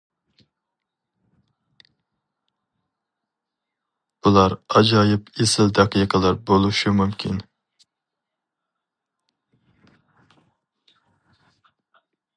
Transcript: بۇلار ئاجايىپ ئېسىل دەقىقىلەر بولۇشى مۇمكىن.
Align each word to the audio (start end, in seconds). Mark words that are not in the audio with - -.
بۇلار 4.27 4.55
ئاجايىپ 4.75 5.31
ئېسىل 5.45 5.71
دەقىقىلەر 5.81 6.41
بولۇشى 6.49 6.95
مۇمكىن. 7.03 7.45